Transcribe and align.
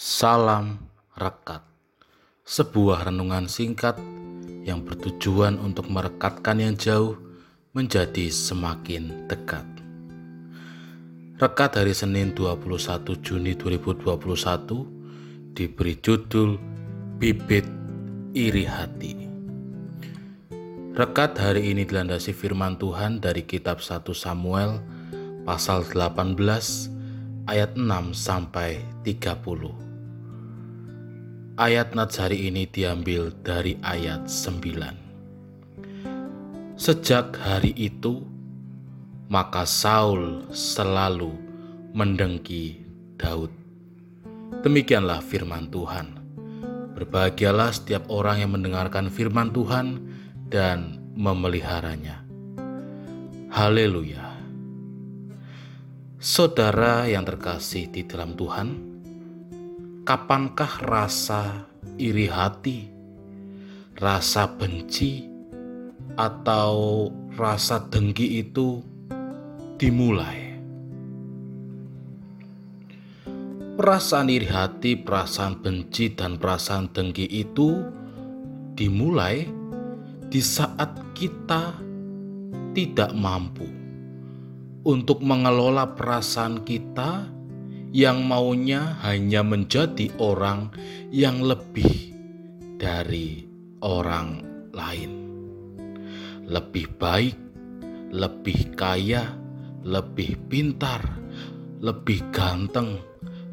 Salam 0.00 0.80
Rekat. 1.12 1.60
Sebuah 2.48 3.12
renungan 3.12 3.44
singkat 3.52 4.00
yang 4.64 4.80
bertujuan 4.80 5.60
untuk 5.60 5.92
merekatkan 5.92 6.56
yang 6.56 6.72
jauh 6.72 7.20
menjadi 7.76 8.32
semakin 8.32 9.28
dekat. 9.28 9.60
Rekat 11.36 11.76
hari 11.76 11.92
Senin 11.92 12.32
21 12.32 13.12
Juni 13.20 13.52
2021 13.52 15.52
diberi 15.52 15.94
judul 16.00 16.56
Bibit 17.20 17.68
Iri 18.32 18.64
Hati. 18.64 19.12
Rekat 20.96 21.36
hari 21.36 21.76
ini 21.76 21.84
dilandasi 21.84 22.32
firman 22.32 22.80
Tuhan 22.80 23.20
dari 23.20 23.44
kitab 23.44 23.84
1 23.84 24.00
Samuel 24.16 24.80
pasal 25.44 25.84
18 25.84 26.40
ayat 27.44 27.76
6 27.76 27.84
sampai 28.16 28.80
30. 29.04 29.89
Ayat 31.60 31.92
nats 31.92 32.16
hari 32.16 32.48
ini 32.48 32.64
diambil 32.64 33.36
dari 33.44 33.76
ayat 33.84 34.32
9. 34.32 36.72
Sejak 36.72 37.36
hari 37.36 37.76
itu, 37.76 38.24
maka 39.28 39.68
Saul 39.68 40.48
selalu 40.56 41.36
mendengki 41.92 42.80
Daud. 43.20 43.52
Demikianlah 44.64 45.20
firman 45.20 45.68
Tuhan. 45.68 46.16
Berbahagialah 46.96 47.76
setiap 47.76 48.08
orang 48.08 48.40
yang 48.40 48.56
mendengarkan 48.56 49.12
firman 49.12 49.52
Tuhan 49.52 50.00
dan 50.48 50.96
memeliharanya. 51.12 52.24
Haleluya! 53.52 54.32
Saudara 56.16 57.04
yang 57.04 57.28
terkasih 57.28 57.92
di 57.92 58.08
dalam 58.08 58.32
Tuhan, 58.32 58.89
kapankah 60.10 60.90
rasa 60.90 61.70
iri 61.94 62.26
hati, 62.26 62.90
rasa 63.94 64.50
benci, 64.58 65.22
atau 66.18 67.06
rasa 67.38 67.78
dengki 67.86 68.42
itu 68.42 68.82
dimulai? 69.78 70.58
Perasaan 73.78 74.34
iri 74.34 74.50
hati, 74.50 74.98
perasaan 74.98 75.62
benci, 75.62 76.10
dan 76.10 76.42
perasaan 76.42 76.90
dengki 76.90 77.30
itu 77.30 77.78
dimulai 78.74 79.46
di 80.26 80.42
saat 80.42 80.90
kita 81.14 81.70
tidak 82.74 83.14
mampu 83.14 83.70
untuk 84.82 85.22
mengelola 85.22 85.94
perasaan 85.94 86.66
kita 86.66 87.30
yang 87.90 88.22
maunya 88.22 88.98
hanya 89.02 89.42
menjadi 89.42 90.14
orang 90.22 90.70
yang 91.10 91.42
lebih 91.42 92.14
dari 92.78 93.44
orang 93.82 94.46
lain, 94.70 95.12
lebih 96.46 96.86
baik, 96.96 97.34
lebih 98.14 98.78
kaya, 98.78 99.34
lebih 99.82 100.38
pintar, 100.46 101.02
lebih 101.82 102.22
ganteng, 102.30 103.02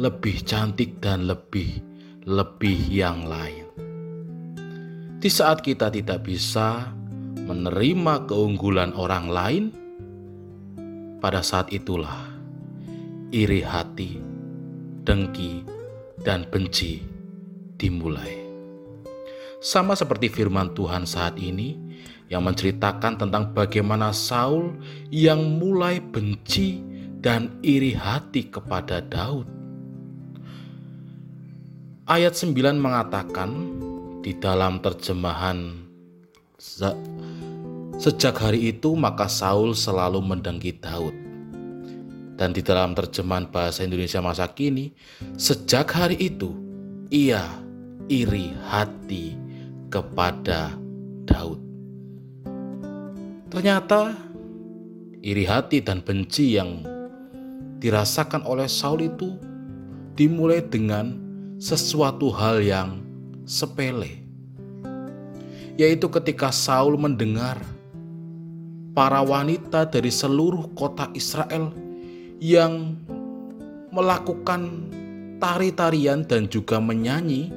lebih 0.00 0.40
cantik, 0.48 0.96
dan 1.04 1.28
lebih 1.28 1.92
lebih 2.22 2.78
yang 2.86 3.26
lain. 3.26 3.66
Di 5.22 5.30
saat 5.30 5.62
kita 5.62 5.90
tidak 5.90 6.26
bisa 6.26 6.90
menerima 7.46 8.26
keunggulan 8.26 8.94
orang 8.94 9.26
lain, 9.30 9.64
pada 11.22 11.42
saat 11.42 11.70
itulah 11.70 12.31
iri 13.32 13.64
hati, 13.64 14.20
dengki, 15.08 15.64
dan 16.20 16.44
benci 16.52 17.00
dimulai. 17.80 18.38
Sama 19.58 19.96
seperti 19.96 20.28
firman 20.28 20.76
Tuhan 20.76 21.08
saat 21.08 21.40
ini 21.40 21.74
yang 22.28 22.44
menceritakan 22.44 23.16
tentang 23.16 23.56
bagaimana 23.56 24.12
Saul 24.12 24.76
yang 25.08 25.58
mulai 25.58 25.98
benci 25.98 26.84
dan 27.24 27.56
iri 27.64 27.96
hati 27.96 28.52
kepada 28.52 29.00
Daud. 29.00 29.48
Ayat 32.04 32.36
9 32.36 32.52
mengatakan 32.76 33.50
di 34.20 34.36
dalam 34.36 34.82
terjemahan 34.84 35.88
Sejak 37.98 38.34
hari 38.38 38.74
itu 38.74 38.94
maka 38.94 39.26
Saul 39.30 39.74
selalu 39.74 40.22
mendengki 40.22 40.74
Daud. 40.78 41.31
Dan 42.36 42.56
di 42.56 42.64
dalam 42.64 42.96
terjemahan 42.96 43.46
bahasa 43.52 43.84
Indonesia 43.84 44.24
masa 44.24 44.48
kini, 44.48 44.90
sejak 45.36 45.92
hari 45.92 46.16
itu 46.16 46.56
ia 47.12 47.44
iri 48.08 48.56
hati 48.66 49.36
kepada 49.92 50.72
Daud. 51.28 51.60
Ternyata 53.52 54.16
iri 55.20 55.44
hati 55.44 55.84
dan 55.84 56.00
benci 56.00 56.56
yang 56.56 56.82
dirasakan 57.78 58.48
oleh 58.48 58.64
Saul 58.64 59.12
itu 59.12 59.36
dimulai 60.16 60.64
dengan 60.64 61.20
sesuatu 61.60 62.32
hal 62.32 62.64
yang 62.64 63.04
sepele, 63.44 64.24
yaitu 65.76 66.08
ketika 66.08 66.48
Saul 66.48 66.96
mendengar 66.96 67.60
para 68.96 69.20
wanita 69.20 69.84
dari 69.84 70.08
seluruh 70.08 70.72
kota 70.72 71.12
Israel 71.12 71.72
yang 72.42 72.98
melakukan 73.94 74.90
tari-tarian 75.38 76.26
dan 76.26 76.50
juga 76.50 76.82
menyanyi 76.82 77.54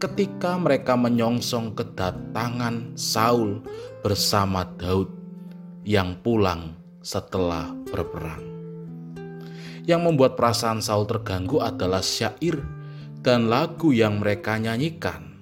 ketika 0.00 0.56
mereka 0.56 0.96
menyongsong 0.96 1.76
kedatangan 1.76 2.96
Saul 2.96 3.60
bersama 4.00 4.64
Daud 4.80 5.12
yang 5.84 6.16
pulang 6.24 6.72
setelah 7.04 7.68
berperang. 7.92 8.40
Yang 9.84 10.00
membuat 10.08 10.40
perasaan 10.40 10.80
Saul 10.80 11.04
terganggu 11.04 11.60
adalah 11.60 12.00
syair 12.00 12.64
dan 13.20 13.52
lagu 13.52 13.92
yang 13.92 14.24
mereka 14.24 14.56
nyanyikan. 14.56 15.36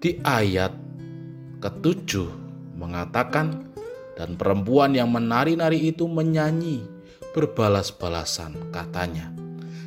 Di 0.00 0.24
ayat 0.24 0.72
ketujuh 1.60 2.32
mengatakan, 2.80 3.76
dan 4.16 4.40
perempuan 4.40 4.96
yang 4.96 5.12
menari-nari 5.12 5.92
itu 5.92 6.08
menyanyi 6.08 6.93
berbalas-balasan 7.34 8.70
katanya. 8.70 9.34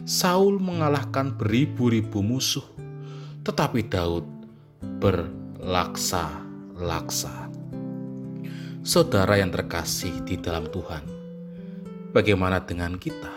Saul 0.04 0.60
mengalahkan 0.60 1.32
beribu-ribu 1.36 2.24
musuh, 2.24 2.64
tetapi 3.44 3.84
Daud 3.88 4.24
berlaksa-laksa. 5.00 7.50
Saudara 8.84 9.38
yang 9.40 9.52
terkasih 9.52 10.24
di 10.24 10.38
dalam 10.40 10.68
Tuhan, 10.72 11.04
bagaimana 12.16 12.60
dengan 12.64 12.96
kita? 12.96 13.32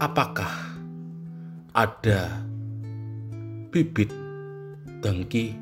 Apakah 0.00 0.48
ada 1.76 2.40
bibit 3.68 4.08
dengki, 5.04 5.52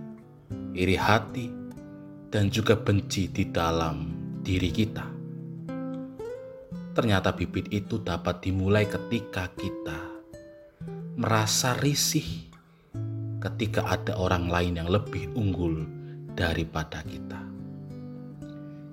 iri 0.75 0.95
hati, 0.95 1.51
dan 2.29 2.53
juga 2.53 2.77
benci 2.77 3.29
di 3.29 3.45
dalam 3.49 4.13
diri 4.41 4.71
kita. 4.73 5.18
Ternyata 6.99 7.31
bibit 7.31 7.71
itu 7.71 8.03
dapat 8.03 8.43
dimulai 8.43 8.91
ketika 8.91 9.55
kita 9.55 10.19
merasa 11.15 11.79
risih 11.79 12.27
ketika 13.39 13.87
ada 13.87 14.19
orang 14.19 14.51
lain 14.51 14.83
yang 14.83 14.91
lebih 14.91 15.31
unggul 15.39 15.87
daripada 16.35 17.07
kita. 17.07 17.39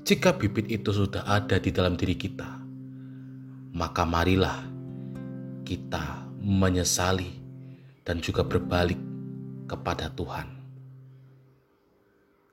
Jika 0.06 0.38
bibit 0.38 0.70
itu 0.70 0.94
sudah 0.94 1.26
ada 1.26 1.58
di 1.58 1.74
dalam 1.74 1.98
diri 1.98 2.14
kita, 2.14 2.62
maka 3.74 4.06
marilah 4.06 4.62
kita 5.66 6.30
menyesali 6.46 7.34
dan 8.06 8.22
juga 8.22 8.46
berbalik 8.46 9.02
kepada 9.66 10.14
Tuhan 10.14 10.56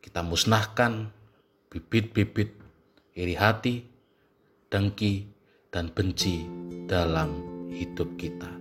kita 0.03 0.29
musnahkan 0.29 1.09
bibit-bibit 1.73 2.53
iri 3.17 3.33
hati, 3.33 3.81
dengki, 4.69 5.25
dan 5.73 5.89
benci 5.89 6.45
dalam 6.85 7.33
hidup 7.73 8.21
kita. 8.21 8.53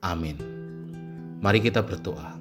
Amin. 0.00 0.40
Mari 1.44 1.60
kita 1.60 1.84
berdoa. 1.84 2.40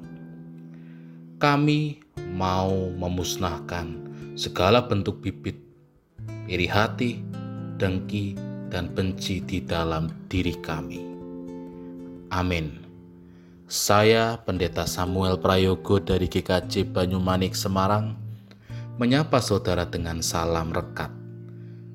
Kami 1.43 1.99
mau 2.31 2.87
memusnahkan 2.95 3.99
segala 4.39 4.87
bentuk 4.87 5.19
bibit 5.19 5.59
iri 6.47 6.71
hati, 6.71 7.19
dengki, 7.75 8.39
dan 8.71 8.87
benci 8.95 9.43
di 9.43 9.59
dalam 9.59 10.07
diri 10.31 10.55
kami. 10.63 11.03
Amin. 12.31 12.79
Saya 13.67 14.39
Pendeta 14.39 14.87
Samuel 14.87 15.35
Prayogo 15.35 15.99
dari 15.99 16.31
GKJ 16.31 16.95
Banyumanik 16.95 17.59
Semarang 17.59 18.15
menyapa 18.95 19.43
saudara 19.43 19.83
dengan 19.83 20.23
salam 20.23 20.71
rekat. 20.71 21.22